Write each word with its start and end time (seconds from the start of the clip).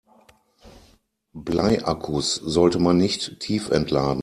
Bleiakkus 1.33 2.33
sollte 2.33 2.79
man 2.79 2.97
nicht 2.97 3.39
tiefentladen. 3.39 4.19